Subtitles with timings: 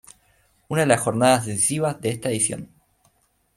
[0.67, 2.71] Una de las jornadas decisivas de esta edición.